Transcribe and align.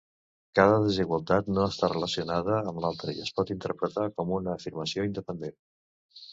Cada 0.59 0.77
desigualtat 0.85 1.51
no 1.57 1.65
està 1.73 1.89
relacionada 1.93 2.57
amb 2.71 2.83
l'altra 2.87 3.15
i 3.19 3.23
es 3.27 3.35
pot 3.39 3.55
interpretar 3.59 4.09
com 4.17 4.35
una 4.41 4.59
afirmació 4.59 5.09
independent. 5.13 5.59